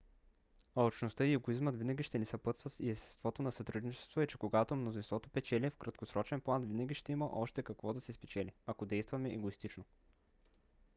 [0.75, 5.29] алчността и егоизмът винаги ще ни съпътстват и естеството на сътрудничеството е че когато мнозинството
[5.29, 9.83] печели в краткосрочен план винаги ще има още какво да се спечели ако действаме егоистично